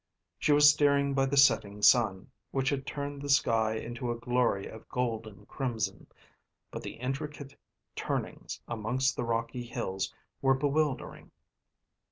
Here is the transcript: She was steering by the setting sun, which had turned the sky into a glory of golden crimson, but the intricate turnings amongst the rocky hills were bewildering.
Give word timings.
She 0.39 0.51
was 0.51 0.67
steering 0.67 1.13
by 1.13 1.27
the 1.27 1.37
setting 1.37 1.83
sun, 1.83 2.31
which 2.49 2.69
had 2.69 2.87
turned 2.87 3.21
the 3.21 3.29
sky 3.29 3.75
into 3.75 4.09
a 4.11 4.15
glory 4.17 4.65
of 4.65 4.89
golden 4.89 5.45
crimson, 5.45 6.07
but 6.71 6.81
the 6.81 6.93
intricate 6.95 7.55
turnings 7.95 8.59
amongst 8.67 9.15
the 9.15 9.23
rocky 9.23 9.61
hills 9.63 10.11
were 10.41 10.55
bewildering. 10.55 11.29